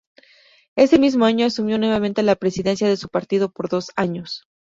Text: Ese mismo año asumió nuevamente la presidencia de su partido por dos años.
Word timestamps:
Ese 0.75 0.97
mismo 0.97 1.25
año 1.25 1.45
asumió 1.45 1.77
nuevamente 1.77 2.23
la 2.23 2.35
presidencia 2.35 2.87
de 2.89 2.97
su 2.97 3.07
partido 3.09 3.51
por 3.51 3.69
dos 3.69 3.91
años. 3.95 4.47